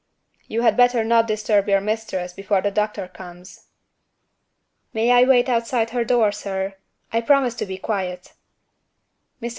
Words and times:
"You 0.47 0.63
had 0.63 0.75
better 0.75 1.03
not 1.03 1.27
disturb 1.27 1.69
your 1.69 1.79
mistress 1.79 2.33
before 2.33 2.59
the 2.59 2.71
doctor 2.71 3.07
comes." 3.07 3.67
"May 4.95 5.11
I 5.11 5.25
wait 5.25 5.47
outside 5.47 5.91
her 5.91 6.03
door, 6.03 6.31
sir? 6.31 6.73
I 7.13 7.21
promise 7.21 7.53
to 7.57 7.67
be 7.67 7.75
very 7.75 7.81
quiet." 7.83 8.33
Mr. 9.43 9.49